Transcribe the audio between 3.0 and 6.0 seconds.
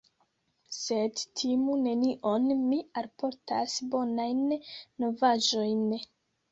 alportas bonajn novaĵojn.